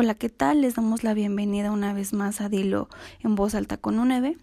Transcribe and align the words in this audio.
Hola, 0.00 0.14
¿qué 0.14 0.28
tal? 0.28 0.60
Les 0.60 0.76
damos 0.76 1.02
la 1.02 1.12
bienvenida 1.12 1.72
una 1.72 1.92
vez 1.92 2.12
más 2.12 2.40
a 2.40 2.48
Dilo 2.48 2.88
en 3.18 3.34
voz 3.34 3.56
alta 3.56 3.78
con 3.78 3.98
un 3.98 4.12
EVE. 4.12 4.38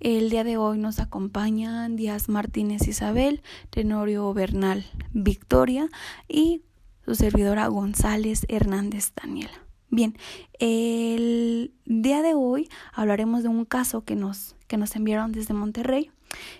El 0.00 0.28
día 0.28 0.44
de 0.44 0.58
hoy 0.58 0.76
nos 0.76 0.98
acompañan 0.98 1.96
Díaz 1.96 2.28
Martínez 2.28 2.86
Isabel, 2.86 3.40
Tenorio 3.70 4.34
Bernal 4.34 4.84
Victoria 5.14 5.88
y 6.28 6.60
su 7.06 7.14
servidora 7.14 7.68
González 7.68 8.44
Hernández 8.50 9.14
Daniela. 9.16 9.64
Bien, 9.88 10.14
el 10.58 11.72
día 11.86 12.20
de 12.20 12.34
hoy 12.34 12.68
hablaremos 12.92 13.42
de 13.42 13.48
un 13.48 13.64
caso 13.64 14.04
que 14.04 14.14
nos, 14.14 14.56
que 14.66 14.76
nos 14.76 14.94
enviaron 14.94 15.32
desde 15.32 15.54
Monterrey. 15.54 16.10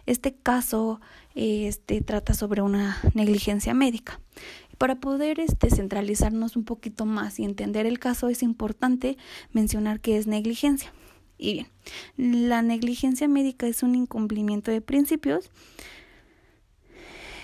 Este 0.06 0.34
caso 0.34 1.02
este, 1.34 2.00
trata 2.00 2.32
sobre 2.32 2.62
una 2.62 2.96
negligencia 3.12 3.74
médica. 3.74 4.22
Para 4.78 5.00
poder 5.00 5.40
este, 5.40 5.70
centralizarnos 5.70 6.56
un 6.56 6.64
poquito 6.64 7.04
más 7.04 7.38
y 7.40 7.44
entender 7.44 7.84
el 7.84 7.98
caso 7.98 8.28
es 8.28 8.42
importante 8.42 9.18
mencionar 9.52 10.00
que 10.00 10.16
es 10.16 10.26
negligencia. 10.26 10.92
Y 11.36 11.52
bien, 11.54 11.68
la 12.16 12.62
negligencia 12.62 13.28
médica 13.28 13.66
es 13.66 13.82
un 13.82 13.94
incumplimiento 13.94 14.70
de 14.70 14.80
principios 14.80 15.50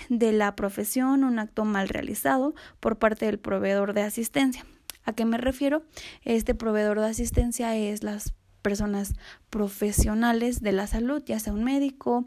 de 0.09 0.33
la 0.33 0.55
profesión, 0.55 1.25
un 1.25 1.39
acto 1.39 1.65
mal 1.65 1.89
realizado 1.89 2.55
por 2.81 2.99
parte 2.99 3.27
del 3.27 3.39
proveedor 3.39 3.95
de 3.95 4.03
asistencia. 4.03 4.65
¿A 5.05 5.13
qué 5.13 5.25
me 5.25 5.39
refiero? 5.39 5.85
Este 6.23 6.55
proveedor 6.55 7.01
de 7.01 7.07
asistencia 7.07 7.77
es 7.77 8.03
las 8.03 8.35
personas 8.63 9.15
profesionales 9.51 10.61
de 10.61 10.73
la 10.73 10.87
salud, 10.87 11.23
ya 11.25 11.39
sea 11.39 11.53
un 11.53 11.65
médico, 11.65 12.27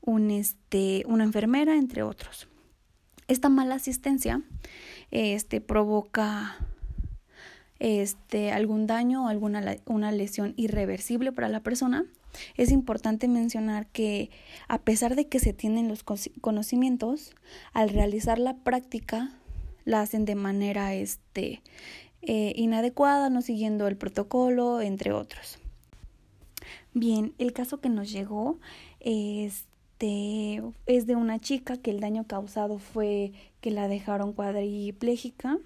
un, 0.00 0.30
este, 0.30 1.04
una 1.06 1.24
enfermera, 1.24 1.76
entre 1.76 2.02
otros. 2.02 2.48
Esta 3.30 3.48
mala 3.48 3.76
asistencia 3.76 4.42
este, 5.12 5.60
provoca 5.60 6.56
este, 7.78 8.50
algún 8.50 8.88
daño 8.88 9.24
o 9.24 9.28
alguna 9.28 9.76
una 9.86 10.10
lesión 10.10 10.52
irreversible 10.56 11.30
para 11.30 11.48
la 11.48 11.60
persona. 11.60 12.06
Es 12.56 12.72
importante 12.72 13.28
mencionar 13.28 13.86
que 13.86 14.30
a 14.66 14.78
pesar 14.78 15.14
de 15.14 15.28
que 15.28 15.38
se 15.38 15.52
tienen 15.52 15.86
los 15.86 16.02
conocimientos, 16.40 17.36
al 17.72 17.90
realizar 17.90 18.40
la 18.40 18.56
práctica 18.56 19.30
la 19.84 20.00
hacen 20.00 20.24
de 20.24 20.34
manera 20.34 20.94
este, 20.94 21.62
eh, 22.22 22.52
inadecuada, 22.56 23.30
no 23.30 23.42
siguiendo 23.42 23.86
el 23.86 23.96
protocolo, 23.96 24.80
entre 24.80 25.12
otros. 25.12 25.60
Bien, 26.94 27.32
el 27.38 27.52
caso 27.52 27.80
que 27.80 27.90
nos 27.90 28.10
llegó 28.10 28.58
es 28.98 29.69
es 30.06 31.06
de 31.06 31.16
una 31.16 31.38
chica 31.38 31.76
que 31.76 31.90
el 31.90 32.00
daño 32.00 32.26
causado 32.26 32.78
fue 32.78 33.32
que 33.60 33.70
la 33.70 33.88
dejaron 33.88 34.32
cuadriplégica. 34.32 35.58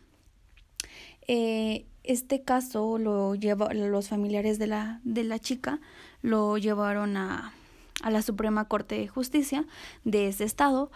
Eh, 1.27 1.86
este 2.02 2.42
caso 2.42 2.98
lo 2.98 3.34
lleva, 3.34 3.72
los 3.72 4.08
familiares 4.08 4.58
de 4.58 4.66
la, 4.66 5.00
de 5.05 5.24
la 5.24 5.38
chica 5.38 5.80
lo 6.20 6.58
llevaron 6.58 7.16
a, 7.16 7.55
a 8.02 8.10
la 8.10 8.22
Suprema 8.22 8.68
Corte 8.68 8.98
de 8.98 9.08
Justicia 9.08 9.64
de 10.05 10.28
ese 10.28 10.44
estado, 10.44 10.90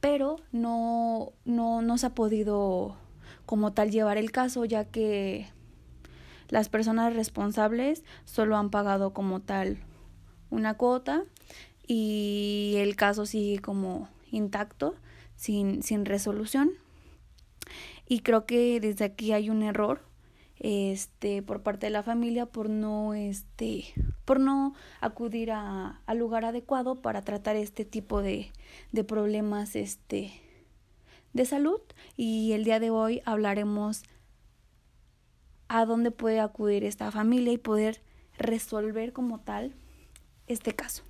pero 0.00 0.36
no, 0.52 1.32
no, 1.44 1.82
no 1.82 1.98
se 1.98 2.06
ha 2.06 2.14
podido 2.14 2.96
como 3.46 3.72
tal 3.72 3.90
llevar 3.90 4.18
el 4.18 4.30
caso, 4.30 4.64
ya 4.64 4.84
que 4.84 5.48
las 6.48 6.68
personas 6.68 7.14
responsables 7.14 8.04
solo 8.24 8.56
han 8.56 8.70
pagado 8.70 9.12
como 9.12 9.40
tal 9.40 9.78
una 10.50 10.74
cuota 10.74 11.24
y 11.86 12.74
el 12.78 12.96
caso 12.96 13.26
sigue 13.26 13.60
como 13.60 14.08
intacto, 14.30 14.94
sin, 15.36 15.82
sin 15.82 16.04
resolución. 16.04 16.70
Y 18.08 18.20
creo 18.20 18.46
que 18.46 18.80
desde 18.80 19.04
aquí 19.04 19.32
hay 19.32 19.50
un 19.50 19.62
error 19.62 20.02
este 20.62 21.42
por 21.42 21.62
parte 21.62 21.86
de 21.86 21.90
la 21.90 22.04
familia 22.04 22.46
por 22.46 22.70
no 22.70 23.14
este 23.14 23.84
por 24.24 24.38
no 24.38 24.74
acudir 25.00 25.50
a, 25.50 26.00
al 26.06 26.18
lugar 26.18 26.44
adecuado 26.44 27.02
para 27.02 27.22
tratar 27.22 27.56
este 27.56 27.84
tipo 27.84 28.22
de, 28.22 28.52
de 28.92 29.02
problemas 29.02 29.74
este 29.74 30.32
de 31.32 31.44
salud 31.46 31.80
y 32.16 32.52
el 32.52 32.62
día 32.62 32.78
de 32.78 32.90
hoy 32.90 33.22
hablaremos 33.24 34.04
a 35.66 35.84
dónde 35.84 36.10
puede 36.10 36.38
acudir 36.38 36.84
esta 36.84 37.10
familia 37.10 37.52
y 37.52 37.58
poder 37.58 38.02
resolver 38.38 39.12
como 39.12 39.40
tal 39.40 39.74
este 40.46 40.74
caso. 40.74 41.02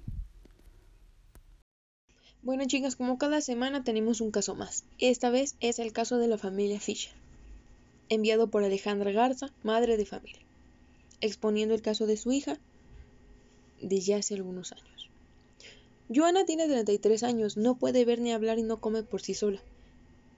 Bueno 2.44 2.64
chicas, 2.66 2.96
como 2.96 3.18
cada 3.18 3.40
semana 3.40 3.84
tenemos 3.84 4.20
un 4.20 4.32
caso 4.32 4.56
más. 4.56 4.82
Esta 4.98 5.30
vez 5.30 5.54
es 5.60 5.78
el 5.78 5.92
caso 5.92 6.18
de 6.18 6.26
la 6.26 6.38
familia 6.38 6.80
Fisher, 6.80 7.12
enviado 8.08 8.48
por 8.48 8.64
Alejandra 8.64 9.12
Garza, 9.12 9.52
madre 9.62 9.96
de 9.96 10.04
familia, 10.04 10.40
exponiendo 11.20 11.72
el 11.72 11.82
caso 11.82 12.04
de 12.04 12.16
su 12.16 12.32
hija 12.32 12.58
de 13.80 14.00
ya 14.00 14.16
hace 14.16 14.34
algunos 14.34 14.72
años. 14.72 15.08
Joana 16.12 16.44
tiene 16.44 16.66
33 16.66 17.22
años, 17.22 17.56
no 17.56 17.76
puede 17.76 18.04
ver 18.04 18.20
ni 18.20 18.32
hablar 18.32 18.58
y 18.58 18.64
no 18.64 18.80
come 18.80 19.04
por 19.04 19.22
sí 19.22 19.34
sola. 19.34 19.62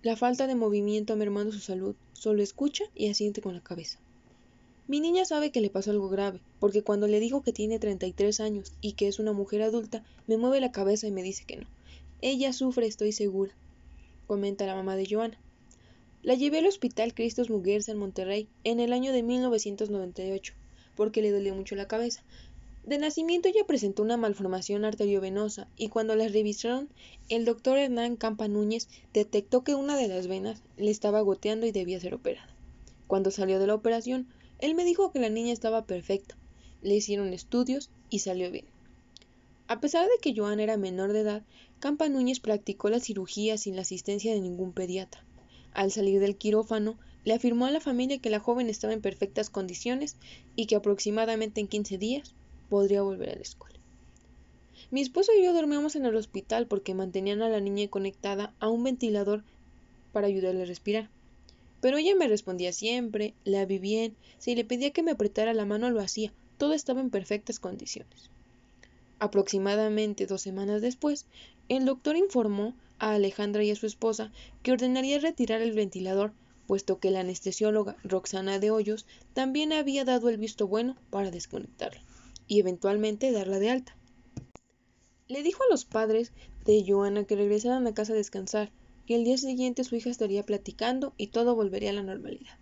La 0.03 0.15
falta 0.15 0.47
de 0.47 0.57
movimiento 0.57 1.15
ha 1.15 1.17
mermado 1.17 1.53
su 1.53 1.61
salud, 1.61 1.95
solo 2.13 2.43
escucha 2.43 2.85
y 2.95 3.09
asiente 3.09 3.41
con 3.41 3.55
la 3.55 3.63
cabeza. 3.63 3.99
Mi 4.89 5.01
niña 5.01 5.25
sabe 5.25 5.51
que 5.51 5.63
le 5.63 5.71
pasó 5.71 5.91
algo 5.91 6.11
grave, 6.11 6.43
porque 6.61 6.83
cuando 6.83 7.07
le 7.07 7.19
digo 7.19 7.43
que 7.43 7.55
tiene 7.55 7.79
33 7.79 8.41
años 8.41 8.75
y 8.83 8.93
que 8.93 9.09
es 9.09 9.19
una 9.19 9.33
mujer 9.33 9.63
adulta, 9.63 10.05
me 10.27 10.37
mueve 10.37 10.61
la 10.61 10.71
cabeza 10.71 11.07
y 11.07 11.11
me 11.11 11.23
dice 11.23 11.45
que 11.47 11.57
no. 11.57 11.67
Ella 12.27 12.55
sufre, 12.55 12.87
estoy 12.87 13.13
segura, 13.13 13.53
comenta 14.27 14.65
la 14.65 14.75
mamá 14.75 14.97
de 14.97 15.05
Joana. 15.05 15.39
La 16.23 16.35
llevé 16.35 16.61
al 16.61 16.67
hospital 16.67 17.13
Cristos 17.13 17.51
Muguerza 17.51 17.93
en 17.93 17.99
Monterrey 17.99 18.49
en 18.65 18.81
el 18.81 18.95
año 18.95 19.13
de 19.13 19.23
1998, 19.23 20.55
porque 20.97 21.21
le 21.21 21.31
dolió 21.31 21.55
mucho 21.55 21.77
la 21.77 21.87
cabeza. 21.87 22.23
De 22.83 22.97
nacimiento 22.97 23.49
ella 23.49 23.67
presentó 23.67 24.03
una 24.03 24.17
malformación 24.17 24.87
arteriovenosa 24.87 25.69
y 25.77 25.91
cuando 25.91 26.17
la 26.17 26.27
revisaron, 26.27 26.89
el 27.29 27.45
doctor 27.45 27.77
Hernán 27.77 28.17
Campa 28.17 28.49
Núñez 28.49 28.89
detectó 29.13 29.63
que 29.63 29.75
una 29.75 29.95
de 29.99 30.09
las 30.09 30.27
venas 30.27 30.63
le 30.79 30.91
estaba 30.91 31.21
goteando 31.21 31.67
y 31.67 31.73
debía 31.73 32.01
ser 32.01 32.15
operada. 32.15 32.49
Cuando 33.07 33.31
salió 33.33 33.59
de 33.59 33.67
la 33.67 33.75
operación, 33.75 34.29
él 34.61 34.75
me 34.75 34.87
dijo 34.87 35.13
que 35.13 35.19
la 35.19 35.29
niña 35.29 35.53
estaba 35.53 35.85
perfecta. 35.85 36.39
Le 36.81 36.95
hicieron 36.95 37.35
estudios 37.35 37.91
y 38.09 38.21
salió 38.21 38.51
bien. 38.51 38.65
A 39.67 39.81
pesar 39.81 40.05
de 40.05 40.19
que 40.21 40.35
Joan 40.37 40.61
era 40.61 40.77
menor 40.77 41.15
de 41.15 41.21
edad, 41.21 41.43
Campa 41.81 42.11
Núñez 42.11 42.39
practicó 42.39 42.91
la 42.91 43.01
cirugía 43.01 43.57
sin 43.57 43.77
la 43.77 43.83
asistencia 43.83 44.35
de 44.35 44.41
ningún 44.43 44.73
pediatra. 44.73 45.25
Al 45.73 45.91
salir 45.91 46.21
del 46.21 46.37
quirófano, 46.37 46.99
le 47.25 47.33
afirmó 47.33 47.65
a 47.65 47.71
la 47.71 47.81
familia 47.81 48.19
que 48.19 48.29
la 48.29 48.41
joven 48.41 48.69
estaba 48.69 48.93
en 48.93 49.01
perfectas 49.01 49.49
condiciones 49.49 50.19
y 50.55 50.67
que 50.67 50.77
aproximadamente 50.77 51.63
en 51.63 51.69
15 51.69 51.97
días 51.97 52.35
podría 52.69 53.01
volver 53.01 53.31
a 53.31 53.37
la 53.37 53.41
escuela. 53.41 53.79
Mi 54.91 55.01
esposo 55.01 55.33
y 55.33 55.43
yo 55.43 55.55
dormíamos 55.55 55.97
en 55.97 56.05
el 56.05 56.15
hospital 56.15 56.67
porque 56.67 56.95
mantenían 56.95 57.41
a 57.41 57.49
la 57.49 57.61
niña 57.61 57.89
conectada 57.89 58.55
a 58.61 58.69
un 58.69 58.85
ventilador 58.85 59.45
para 60.13 60.27
ayudarle 60.27 60.63
a 60.63 60.67
respirar. 60.67 61.09
Pero 61.81 61.97
ella 61.97 62.15
me 62.15 62.29
respondía 62.29 62.75
siempre, 62.75 63.33
la 63.45 63.65
vi 63.65 63.79
bien, 63.79 64.15
si 64.37 64.55
le 64.55 64.65
pedía 64.67 64.91
que 64.91 65.03
me 65.03 65.13
apretara 65.13 65.55
la 65.55 65.65
mano 65.65 65.89
lo 65.89 66.01
hacía, 66.01 66.35
todo 66.59 66.75
estaba 66.75 67.01
en 67.01 67.09
perfectas 67.09 67.59
condiciones. 67.59 68.31
Aproximadamente 69.25 70.27
dos 70.27 70.43
semanas 70.43 70.83
después, 70.83 71.25
el 71.71 71.87
doctor 71.87 72.15
informó 72.15 72.75
a 72.99 73.15
Alejandra 73.15 73.65
y 73.65 73.71
a 73.71 73.75
su 73.75 73.87
esposa 73.87 74.31
que 74.63 74.71
ordenaría 74.71 75.19
retirar 75.19 75.63
el 75.63 75.73
ventilador, 75.73 76.35
puesto 76.67 76.99
que 76.99 77.11
la 77.11 77.21
anestesióloga 77.21 77.97
Roxana 78.05 78.59
de 78.59 78.71
Hoyos 78.71 79.07
también 79.33 79.73
había 79.73 80.05
dado 80.05 80.29
el 80.29 80.37
visto 80.37 80.69
bueno 80.69 80.99
para 81.09 81.31
desconectarla 81.31 82.03
y 82.49 82.61
eventualmente 82.61 83.33
darla 83.33 83.59
de 83.61 83.71
alta. 83.71 83.97
Le 85.27 85.43
dijo 85.43 85.63
a 85.63 85.73
los 85.73 85.87
padres 85.87 86.33
de 86.67 86.85
Joana 86.87 87.25
que 87.25 87.35
regresaran 87.35 87.87
a 87.87 87.95
casa 87.95 88.13
a 88.13 88.17
descansar, 88.17 88.73
que 89.07 89.15
el 89.15 89.25
día 89.25 89.39
siguiente 89.39 89.85
su 89.85 89.97
hija 89.97 90.11
estaría 90.11 90.45
platicando 90.45 91.15
y 91.17 91.29
todo 91.29 91.55
volvería 91.55 91.89
a 91.89 91.95
la 91.95 92.03
normalidad. 92.03 92.59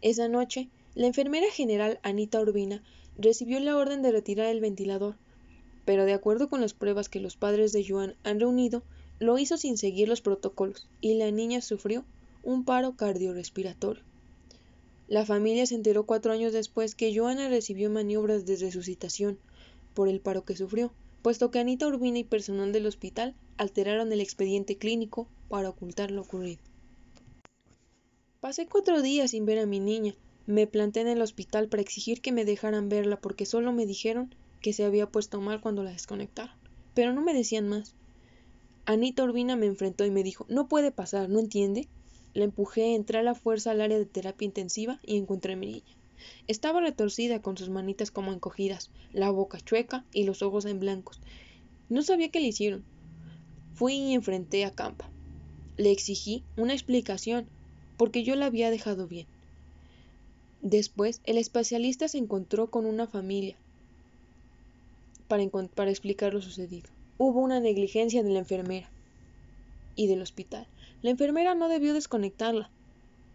Esa 0.00 0.28
noche, 0.28 0.68
la 0.94 1.08
enfermera 1.08 1.50
general 1.50 1.98
Anita 2.04 2.40
Urbina 2.40 2.84
recibió 3.16 3.58
la 3.58 3.76
orden 3.76 4.00
de 4.00 4.12
retirar 4.12 4.46
el 4.46 4.60
ventilador, 4.60 5.16
pero 5.88 6.04
de 6.04 6.12
acuerdo 6.12 6.50
con 6.50 6.60
las 6.60 6.74
pruebas 6.74 7.08
que 7.08 7.18
los 7.18 7.38
padres 7.38 7.72
de 7.72 7.82
Joan 7.82 8.14
han 8.22 8.40
reunido, 8.40 8.82
lo 9.20 9.38
hizo 9.38 9.56
sin 9.56 9.78
seguir 9.78 10.06
los 10.06 10.20
protocolos 10.20 10.86
y 11.00 11.14
la 11.14 11.30
niña 11.30 11.62
sufrió 11.62 12.04
un 12.42 12.66
paro 12.66 12.94
cardiorrespiratorio. 12.94 14.02
La 15.06 15.24
familia 15.24 15.64
se 15.64 15.76
enteró 15.76 16.04
cuatro 16.04 16.30
años 16.30 16.52
después 16.52 16.94
que 16.94 17.18
Joana 17.18 17.48
recibió 17.48 17.88
maniobras 17.88 18.44
de 18.44 18.56
resucitación 18.56 19.38
por 19.94 20.08
el 20.08 20.20
paro 20.20 20.44
que 20.44 20.58
sufrió, 20.58 20.92
puesto 21.22 21.50
que 21.50 21.58
Anita 21.58 21.86
Urbina 21.86 22.18
y 22.18 22.24
personal 22.24 22.70
del 22.70 22.84
hospital 22.84 23.34
alteraron 23.56 24.12
el 24.12 24.20
expediente 24.20 24.76
clínico 24.76 25.26
para 25.48 25.70
ocultar 25.70 26.10
lo 26.10 26.20
ocurrido. 26.20 26.60
Pasé 28.40 28.66
cuatro 28.66 29.00
días 29.00 29.30
sin 29.30 29.46
ver 29.46 29.58
a 29.58 29.64
mi 29.64 29.80
niña. 29.80 30.14
Me 30.44 30.66
planté 30.66 31.00
en 31.00 31.08
el 31.08 31.22
hospital 31.22 31.70
para 31.70 31.80
exigir 31.80 32.20
que 32.20 32.30
me 32.30 32.44
dejaran 32.44 32.90
verla 32.90 33.18
porque 33.18 33.46
solo 33.46 33.72
me 33.72 33.86
dijeron 33.86 34.34
que 34.60 34.72
se 34.72 34.84
había 34.84 35.10
puesto 35.10 35.40
mal 35.40 35.60
cuando 35.60 35.82
la 35.82 35.92
desconectaron. 35.92 36.54
Pero 36.94 37.12
no 37.12 37.22
me 37.22 37.34
decían 37.34 37.68
más. 37.68 37.94
Anita 38.84 39.22
Urbina 39.22 39.56
me 39.56 39.66
enfrentó 39.66 40.04
y 40.04 40.10
me 40.10 40.22
dijo, 40.22 40.46
no 40.48 40.68
puede 40.68 40.90
pasar, 40.90 41.28
¿no 41.28 41.38
entiende? 41.38 41.88
La 42.34 42.44
empujé, 42.44 42.94
entré 42.94 43.18
a 43.18 43.22
la 43.22 43.34
fuerza 43.34 43.70
al 43.70 43.80
área 43.80 43.98
de 43.98 44.06
terapia 44.06 44.46
intensiva 44.46 44.98
y 45.02 45.16
encontré 45.16 45.52
a 45.52 45.56
mi 45.56 45.66
niña. 45.66 45.96
Estaba 46.46 46.80
retorcida 46.80 47.40
con 47.42 47.56
sus 47.56 47.68
manitas 47.68 48.10
como 48.10 48.32
encogidas, 48.32 48.90
la 49.12 49.30
boca 49.30 49.60
chueca 49.60 50.04
y 50.12 50.24
los 50.24 50.42
ojos 50.42 50.64
en 50.64 50.80
blancos. 50.80 51.20
No 51.88 52.02
sabía 52.02 52.30
qué 52.30 52.40
le 52.40 52.48
hicieron. 52.48 52.84
Fui 53.74 53.94
y 53.94 54.14
enfrenté 54.14 54.64
a 54.64 54.74
Campa. 54.74 55.10
Le 55.76 55.90
exigí 55.90 56.42
una 56.56 56.72
explicación, 56.72 57.46
porque 57.96 58.24
yo 58.24 58.34
la 58.34 58.46
había 58.46 58.70
dejado 58.70 59.06
bien. 59.06 59.26
Después, 60.60 61.20
el 61.24 61.38
especialista 61.38 62.08
se 62.08 62.18
encontró 62.18 62.70
con 62.70 62.84
una 62.84 63.06
familia 63.06 63.56
para, 65.28 65.90
explicar 65.90 66.34
lo 66.34 66.42
sucedido. 66.42 66.88
Hubo 67.18 67.40
una 67.40 67.60
negligencia 67.60 68.22
de 68.22 68.30
la 68.30 68.40
enfermera 68.40 68.90
y 69.94 70.06
del 70.06 70.22
hospital. 70.22 70.66
La 71.02 71.10
enfermera 71.10 71.54
no 71.54 71.68
debió 71.68 71.94
desconectarla, 71.94 72.70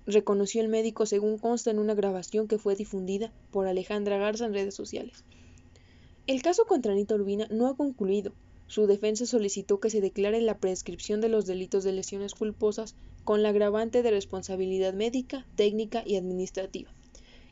reconoció 0.06 0.62
el 0.62 0.68
médico 0.68 1.06
según 1.06 1.38
consta 1.38 1.72
en 1.72 1.80
una 1.80 1.94
grabación 1.94 2.48
que 2.48 2.58
fue 2.58 2.76
difundida 2.76 3.32
por 3.52 3.68
Alejandra 3.68 4.18
Garza 4.18 4.46
en 4.46 4.54
redes 4.54 4.76
sociales. 4.76 5.24
El 6.26 6.42
caso 6.42 6.66
contra 6.66 6.94
Anita 6.94 7.16
Urbina 7.16 7.48
no 7.52 7.68
ha 7.68 7.76
concluido. 7.76 8.34
Su 8.68 8.88
defensa 8.88 9.26
solicitó 9.26 9.80
que 9.80 9.90
se 9.90 10.02
declare 10.02 10.42
la 10.42 10.58
prescripción 10.58 11.22
de 11.22 11.30
los 11.30 11.46
delitos 11.46 11.84
de 11.84 11.92
lesiones 11.92 12.34
culposas 12.34 12.96
con 13.24 13.44
la 13.44 13.50
agravante 13.50 14.02
de 14.02 14.12
responsabilidad 14.12 14.94
médica, 14.94 15.46
técnica 15.56 16.02
y 16.06 16.16
administrativa, 16.16 16.90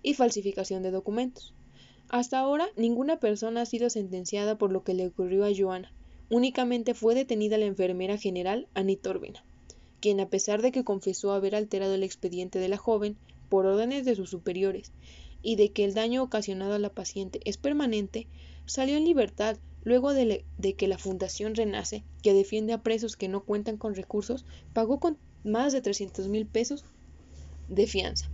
y 0.01 0.13
falsificación 0.13 0.83
de 0.83 0.91
documentos. 0.91 1.53
Hasta 2.11 2.37
ahora, 2.37 2.67
ninguna 2.77 3.19
persona 3.19 3.61
ha 3.61 3.65
sido 3.65 3.89
sentenciada 3.89 4.57
por 4.57 4.71
lo 4.71 4.83
que 4.83 4.93
le 4.93 5.07
ocurrió 5.07 5.45
a 5.45 5.51
Joana. 5.57 5.91
Únicamente 6.29 6.93
fue 6.93 7.15
detenida 7.15 7.57
la 7.57 7.65
enfermera 7.65 8.17
general 8.17 8.67
Anita 8.75 9.09
Urbina 9.09 9.43
quien 10.01 10.19
a 10.19 10.27
pesar 10.27 10.61
de 10.61 10.73
que 10.73 10.83
confesó 10.83 11.31
haber 11.31 11.55
alterado 11.55 11.93
el 11.93 12.03
expediente 12.03 12.59
de 12.59 12.67
la 12.67 12.77
joven 12.77 13.15
por 13.47 13.65
órdenes 13.65 14.03
de 14.03 14.15
sus 14.15 14.31
superiores 14.31 14.91
y 15.43 15.55
de 15.55 15.71
que 15.71 15.85
el 15.85 15.93
daño 15.93 16.23
ocasionado 16.23 16.73
a 16.73 16.79
la 16.79 16.89
paciente 16.89 17.39
es 17.45 17.57
permanente, 17.57 18.27
salió 18.65 18.97
en 18.97 19.05
libertad 19.05 19.57
luego 19.83 20.13
de, 20.13 20.43
que 20.77 20.87
la 20.87 20.97
Fundación 20.97 21.55
Renace, 21.55 22.03
que 22.21 22.33
defiende 22.33 22.73
a 22.73 22.83
presos 22.83 23.15
que 23.15 23.27
no 23.27 23.43
cuentan 23.43 23.77
con 23.77 23.95
recursos, 23.95 24.45
pagó 24.73 24.99
con 24.99 25.17
más 25.43 25.73
de 25.73 25.81
300 25.81 26.27
mil 26.27 26.45
pesos 26.45 26.83
de 27.69 27.87
fianza. 27.87 28.29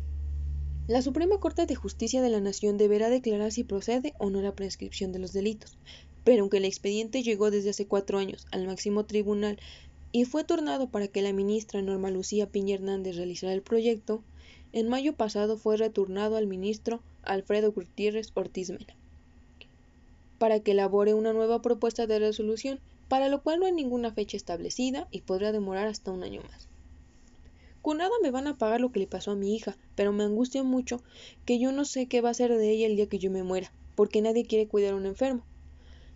La 0.87 1.01
Suprema 1.01 1.37
Corte 1.39 1.65
de 1.65 1.75
Justicia 1.75 2.21
de 2.21 2.29
la 2.29 2.39
Nación 2.39 2.77
deberá 2.77 3.09
declarar 3.09 3.51
si 3.51 3.65
procede 3.65 4.13
o 4.19 4.29
no 4.29 4.41
la 4.41 4.55
prescripción 4.55 5.11
de 5.11 5.19
los 5.19 5.33
delitos, 5.33 5.77
pero 6.23 6.41
aunque 6.41 6.57
el 6.57 6.65
expediente 6.65 7.23
llegó 7.23 7.51
desde 7.51 7.71
hace 7.71 7.87
cuatro 7.87 8.19
años 8.19 8.47
al 8.51 8.65
máximo 8.65 9.05
tribunal 9.05 9.59
y 10.13 10.23
fue 10.23 10.45
turnado 10.45 10.89
para 10.89 11.09
que 11.09 11.21
la 11.21 11.33
ministra 11.33 11.81
Norma 11.81 12.09
Lucía 12.09 12.49
Piña 12.49 12.75
Hernández 12.75 13.17
realizara 13.17 13.51
el 13.51 13.61
proyecto, 13.61 14.23
en 14.71 14.87
mayo 14.87 15.13
pasado 15.13 15.57
fue 15.57 15.75
retornado 15.75 16.37
al 16.37 16.47
ministro 16.47 17.01
Alfredo 17.23 17.73
Gutiérrez 17.73 18.31
Ortiz 18.33 18.69
Mena 18.69 18.95
para 20.37 20.59
que 20.59 20.71
elabore 20.71 21.13
una 21.13 21.33
nueva 21.33 21.61
propuesta 21.61 22.07
de 22.07 22.19
resolución, 22.19 22.79
para 23.09 23.27
lo 23.27 23.41
cual 23.41 23.59
no 23.59 23.65
hay 23.65 23.71
ninguna 23.71 24.13
fecha 24.13 24.37
establecida 24.37 25.07
y 25.11 25.21
podría 25.21 25.51
demorar 25.51 25.87
hasta 25.87 26.11
un 26.11 26.23
año 26.23 26.41
más. 26.43 26.66
Con 27.87 27.99
nada 27.99 28.11
me 28.21 28.31
van 28.31 28.47
a 28.47 28.57
pagar 28.57 28.81
lo 28.81 28.91
que 28.91 28.99
le 28.99 29.07
pasó 29.07 29.31
a 29.31 29.35
mi 29.35 29.55
hija, 29.55 29.77
pero 29.95 30.11
me 30.11 30.25
angustia 30.25 30.61
mucho 30.61 31.01
que 31.45 31.57
yo 31.57 31.71
no 31.71 31.85
sé 31.85 32.07
qué 32.07 32.19
va 32.19 32.29
a 32.29 32.33
ser 32.33 32.51
de 32.53 32.69
ella 32.69 32.85
el 32.85 32.97
día 32.97 33.07
que 33.07 33.17
yo 33.17 33.31
me 33.31 33.43
muera, 33.43 33.71
porque 33.95 34.21
nadie 34.21 34.45
quiere 34.45 34.67
cuidar 34.67 34.91
a 34.91 34.97
un 34.97 35.05
enfermo. 35.05 35.45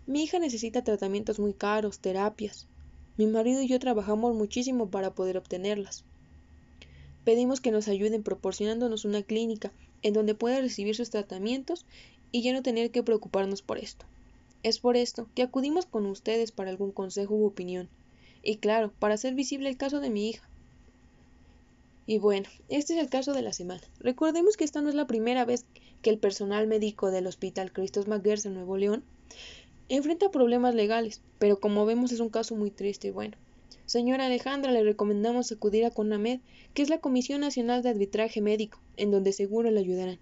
Mi 0.06 0.22
hija 0.22 0.38
necesita 0.38 0.84
tratamientos 0.84 1.40
muy 1.40 1.54
caros, 1.54 2.00
terapias, 2.00 2.68
mi 3.16 3.26
marido 3.26 3.62
y 3.62 3.70
yo 3.70 3.80
trabajamos 3.80 4.36
muchísimo 4.36 4.90
para 4.90 5.16
poder 5.16 5.38
obtenerlas. 5.38 6.04
Pedimos 7.24 7.62
que 7.62 7.72
nos 7.72 7.88
ayuden 7.88 8.22
proporcionándonos 8.22 9.06
una 9.06 9.24
clínica 9.24 9.72
en 10.02 10.12
donde 10.12 10.36
pueda 10.36 10.60
recibir 10.60 10.94
sus 10.94 11.10
tratamientos 11.10 11.86
y 12.34 12.42
ya 12.42 12.52
no 12.52 12.64
tener 12.64 12.92
que 12.92 13.02
preocuparnos 13.02 13.62
por 13.62 13.78
esto. 13.78 14.06
Es 14.62 14.80
por 14.80 14.98
esto 14.98 15.30
que 15.36 15.44
acudimos 15.44 15.86
con 15.86 16.06
ustedes 16.06 16.52
para 16.52 16.70
algún 16.70 16.92
consejo 16.92 17.34
u 17.34 17.46
opinión. 17.46 17.88
Y 18.44 18.58
claro, 18.58 18.92
para 19.00 19.14
hacer 19.14 19.36
visible 19.36 19.70
el 19.70 19.78
caso 19.78 20.02
de 20.02 20.10
mi 20.10 20.28
hija. 20.28 20.51
Y 22.12 22.18
bueno, 22.18 22.50
este 22.68 22.94
es 22.94 23.00
el 23.00 23.08
caso 23.08 23.32
de 23.32 23.42
la 23.42 23.54
semana. 23.54 23.80
Recordemos 24.02 24.58
que 24.58 24.66
esta 24.66 24.82
no 24.82 24.90
es 24.90 24.96
la 24.96 25.08
primera 25.08 25.46
vez 25.46 25.64
que 26.02 26.10
el 26.10 26.18
personal 26.18 26.68
médico 26.68 27.10
del 27.10 27.26
Hospital 27.26 27.72
Cristos 27.72 28.10
McGers 28.10 28.46
en 28.46 28.54
Nuevo 28.54 28.76
León 28.76 29.06
enfrenta 29.88 30.30
problemas 30.30 30.76
legales, 30.76 31.22
pero 31.40 31.62
como 31.62 31.86
vemos 31.86 32.12
es 32.12 32.20
un 32.20 32.28
caso 32.28 32.54
muy 32.58 32.70
triste 32.70 33.08
y 33.08 33.12
bueno. 33.12 33.38
Señora 33.86 34.26
Alejandra, 34.26 34.74
le 34.74 34.84
recomendamos 34.84 35.54
acudir 35.54 35.86
a 35.86 35.92
CONAMED, 35.92 36.42
que 36.74 36.82
es 36.82 36.90
la 36.90 37.00
Comisión 37.00 37.40
Nacional 37.40 37.82
de 37.82 37.92
Arbitraje 37.92 38.42
Médico, 38.42 38.82
en 38.98 39.10
donde 39.10 39.32
seguro 39.32 39.72
le 39.72 39.80
ayudarán. 39.80 40.20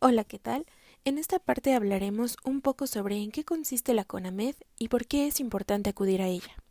Hola, 0.00 0.24
¿qué 0.24 0.38
tal? 0.38 0.66
En 1.06 1.16
esta 1.16 1.38
parte 1.38 1.72
hablaremos 1.72 2.36
un 2.44 2.60
poco 2.60 2.86
sobre 2.86 3.22
en 3.22 3.30
qué 3.30 3.42
consiste 3.42 3.94
la 3.94 4.04
CONAMED 4.04 4.54
y 4.78 4.88
por 4.88 5.06
qué 5.06 5.28
es 5.28 5.40
importante 5.40 5.88
acudir 5.88 6.20
a 6.20 6.28
ella. 6.28 6.61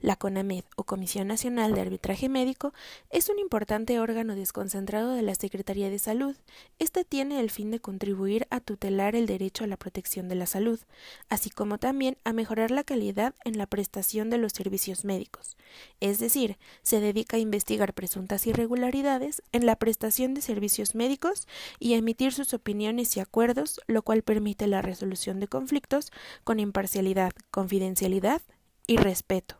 La 0.00 0.16
CONAMED, 0.16 0.64
o 0.76 0.84
Comisión 0.84 1.28
Nacional 1.28 1.74
de 1.74 1.80
Arbitraje 1.80 2.28
Médico, 2.28 2.72
es 3.10 3.28
un 3.28 3.38
importante 3.38 3.98
órgano 3.98 4.34
desconcentrado 4.34 5.12
de 5.12 5.22
la 5.22 5.34
Secretaría 5.34 5.90
de 5.90 5.98
Salud. 5.98 6.36
Este 6.78 7.04
tiene 7.04 7.40
el 7.40 7.50
fin 7.50 7.70
de 7.70 7.80
contribuir 7.80 8.46
a 8.50 8.60
tutelar 8.60 9.16
el 9.16 9.26
derecho 9.26 9.64
a 9.64 9.66
la 9.66 9.76
protección 9.76 10.28
de 10.28 10.34
la 10.34 10.46
salud, 10.46 10.80
así 11.28 11.50
como 11.50 11.78
también 11.78 12.18
a 12.24 12.32
mejorar 12.32 12.70
la 12.70 12.84
calidad 12.84 13.34
en 13.44 13.58
la 13.58 13.66
prestación 13.66 14.30
de 14.30 14.38
los 14.38 14.52
servicios 14.52 15.04
médicos. 15.04 15.56
Es 16.00 16.18
decir, 16.18 16.58
se 16.82 17.00
dedica 17.00 17.36
a 17.36 17.40
investigar 17.40 17.94
presuntas 17.94 18.46
irregularidades 18.46 19.42
en 19.52 19.66
la 19.66 19.76
prestación 19.76 20.34
de 20.34 20.42
servicios 20.42 20.94
médicos 20.94 21.46
y 21.78 21.94
a 21.94 21.98
emitir 21.98 22.32
sus 22.32 22.54
opiniones 22.54 23.16
y 23.16 23.20
acuerdos, 23.20 23.80
lo 23.86 24.02
cual 24.02 24.22
permite 24.22 24.66
la 24.66 24.82
resolución 24.82 25.40
de 25.40 25.48
conflictos 25.48 26.12
con 26.44 26.60
imparcialidad, 26.60 27.32
confidencialidad 27.50 28.42
y 28.86 28.96
respeto. 28.96 29.56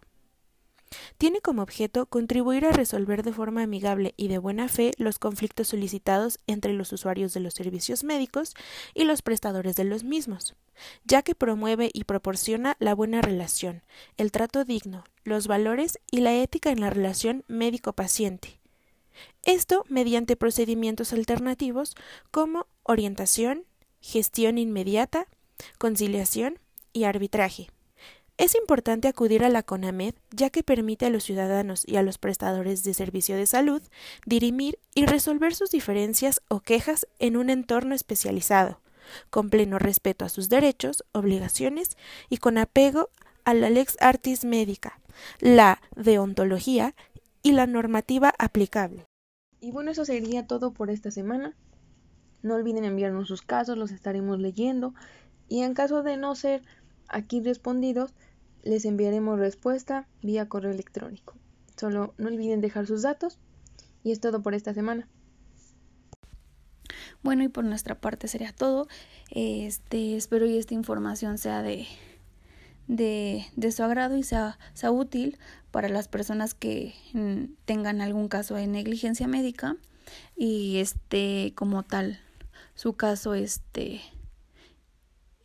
Tiene 1.19 1.41
como 1.41 1.63
objeto 1.63 2.07
contribuir 2.07 2.67
a 2.67 2.73
resolver 2.73 3.23
de 3.23 3.33
forma 3.33 3.63
amigable 3.63 4.15
y 4.17 4.29
de 4.29 4.39
buena 4.39 4.69
fe 4.69 4.93
los 4.99 5.19
conflictos 5.19 5.69
solicitados 5.69 6.39
entre 6.47 6.73
los 6.73 6.93
usuarios 6.93 7.35
de 7.35 7.41
los 7.41 7.55
servicios 7.55 8.05
médicos 8.05 8.55
y 8.95 9.05
los 9.05 9.23
prestadores 9.23 9.77
de 9.77 9.85
los 9.85 10.05
mismos, 10.05 10.55
ya 11.05 11.23
que 11.23 11.35
promueve 11.35 11.91
y 11.93 12.05
proporciona 12.05 12.77
la 12.79 12.95
buena 12.95 13.21
relación, 13.23 13.83
el 14.17 14.31
trato 14.31 14.65
digno, 14.65 15.05
los 15.25 15.47
valores 15.47 15.99
y 16.11 16.21
la 16.21 16.35
ética 16.35 16.71
en 16.71 16.81
la 16.81 16.91
relación 16.91 17.45
médico-paciente. 17.49 18.61
Esto 19.43 19.85
mediante 19.89 20.37
procedimientos 20.37 21.13
alternativos 21.13 21.95
como 22.31 22.67
orientación, 22.83 23.65
gestión 24.01 24.59
inmediata, 24.59 25.27
conciliación 25.79 26.59
y 26.93 27.05
arbitraje. 27.05 27.69
Es 28.39 28.55
importante 28.55 29.09
acudir 29.09 29.45
a 29.45 29.49
la 29.49 29.63
CONAMED 29.63 30.15
ya 30.31 30.51
que 30.51 30.63
permite 30.63 31.07
a 31.07 31.11
los 31.11 31.25
ciudadanos 31.25 31.85
y 31.89 31.97
a 31.97 32.03
los 32.03 32.19
prestadores 32.19 32.85
de 32.85 32.93
servicio 32.93 33.35
de 33.35 33.47
salud 33.47 33.83
dirimir 34.27 34.79
y 34.95 35.07
resolver 35.07 35.55
sus 35.55 35.71
diferencias 35.71 36.43
o 36.49 36.61
quejas 36.61 37.07
en 37.19 37.39
un 37.39 37.49
entorno 37.49 37.95
especializado, 37.95 38.81
con 39.31 39.49
pleno 39.49 39.79
respeto 39.79 40.27
a 40.27 40.29
sus 40.29 40.51
derechos, 40.51 41.03
obligaciones 41.13 41.97
y 42.29 42.37
con 42.37 42.59
apego 42.59 43.09
a 43.45 43.55
la 43.55 43.71
lex 43.71 43.97
artis 44.01 44.45
médica, 44.45 45.01
la 45.41 45.81
deontología 45.95 46.95
y 47.43 47.53
la 47.53 47.67
normativa 47.67 48.35
aplicable. 48.39 49.07
Y 49.61 49.71
bueno, 49.71 49.93
eso 49.93 50.05
sería 50.05 50.47
todo 50.47 50.75
por 50.75 50.91
esta 50.91 51.11
semana. 51.11 51.57
No 52.43 52.55
olviden 52.55 52.85
enviarnos 52.85 53.29
sus 53.29 53.41
casos, 53.41 53.79
los 53.79 53.93
estaremos 53.93 54.39
leyendo. 54.39 54.93
Y 55.49 55.63
en 55.63 55.73
caso 55.73 56.03
de 56.03 56.19
no 56.19 56.35
ser 56.35 56.63
aquí 57.09 57.41
respondidos, 57.41 58.15
les 58.67 58.85
enviaremos 58.85 59.39
respuesta 59.39 60.07
vía 60.23 60.49
correo 60.49 60.73
electrónico. 60.73 61.35
Solo 61.77 62.15
no 62.19 62.29
olviden 62.29 62.61
dejar 62.61 62.87
sus 62.87 63.03
datos 63.03 63.39
y 64.03 64.13
es 64.13 64.21
todo 64.21 64.43
por 64.43 64.55
esta 64.55 64.75
semana. 64.75 65.09
Bueno, 67.23 67.45
y 67.45 67.49
por 67.49 67.65
nuestra 67.65 68.01
parte 68.01 68.29
sería 68.29 68.53
todo. 68.53 68.89
Este, 69.31 70.17
espero 70.17 70.47
que 70.47 70.59
esta 70.59 70.75
información 70.75 71.39
sea 71.39 71.63
de, 71.63 71.87
de, 72.89 73.47
de 73.57 73.73
su 73.73 73.83
agrado 73.83 74.17
y 74.17 74.23
sea, 74.23 74.59
sea 74.75 74.91
útil 74.91 75.39
para 75.71 75.89
las 75.89 76.09
personas 76.09 76.55
que 76.55 76.95
mm, 77.13 77.55
tengan 77.65 78.01
algún 78.01 78.29
caso 78.29 78.55
de 78.55 78.67
negligencia 78.67 79.27
médica 79.29 79.77
y 80.37 80.79
este 80.79 81.53
como 81.57 81.83
tal 81.83 82.21
su 82.75 82.95
caso 82.95 83.35
este 83.35 84.01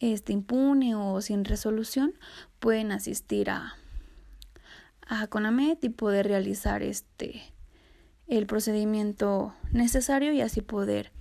este, 0.01 0.33
impune 0.33 0.95
o 0.95 1.21
sin 1.21 1.45
resolución, 1.45 2.13
pueden 2.59 2.91
asistir 2.91 3.49
a, 3.49 3.75
a 5.07 5.27
CONAMED 5.27 5.77
y 5.81 5.89
poder 5.89 6.27
realizar 6.27 6.83
este, 6.83 7.41
el 8.27 8.47
procedimiento 8.47 9.53
necesario 9.71 10.33
y 10.33 10.41
así 10.41 10.61
poder 10.61 11.11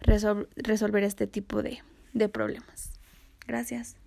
resolver 0.00 1.04
este 1.04 1.26
tipo 1.26 1.62
de, 1.62 1.82
de 2.12 2.28
problemas. 2.28 2.92
Gracias. 3.46 3.99